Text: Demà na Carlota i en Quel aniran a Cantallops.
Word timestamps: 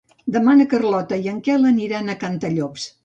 Demà 0.35 0.53
na 0.61 0.65
Carlota 0.71 1.19
i 1.25 1.29
en 1.33 1.37
Quel 1.49 1.67
aniran 1.73 2.11
a 2.11 2.17
Cantallops. 2.25 2.89